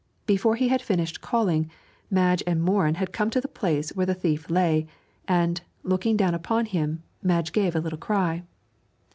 Before 0.25 0.55
he 0.55 0.69
had 0.69 0.81
finished 0.81 1.21
calling, 1.21 1.69
Madge 2.09 2.41
and 2.47 2.59
Morin 2.59 2.95
had 2.95 3.13
come 3.13 3.29
to 3.29 3.39
the 3.39 3.47
place 3.47 3.91
where 3.91 4.07
the 4.07 4.15
thief 4.15 4.49
lay, 4.49 4.87
and, 5.27 5.61
looking 5.83 6.17
down 6.17 6.33
upon 6.33 6.65
him, 6.65 7.03
Madge 7.21 7.51
gave 7.53 7.75
a 7.75 7.79
little 7.79 7.99
cry. 7.99 8.41